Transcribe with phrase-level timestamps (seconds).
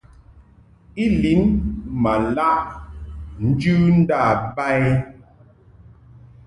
[1.03, 1.41] I lin
[2.01, 2.59] ma laʼ
[3.47, 4.19] njɨ nda
[4.53, 4.87] ba i.